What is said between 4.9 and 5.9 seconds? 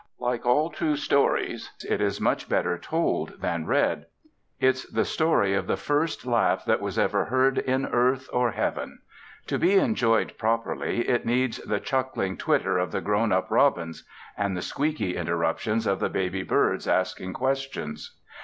the story of the